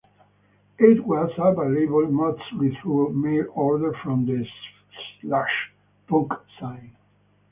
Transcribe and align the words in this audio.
It 0.79 1.05
was 1.05 1.29
available 1.37 2.07
mostly 2.09 2.75
through 2.81 3.13
mail 3.13 3.45
order 3.53 3.93
from 4.01 4.25
the 4.25 4.47
"Slash" 5.21 5.71
punk 6.07 6.31
zine. 6.59 6.95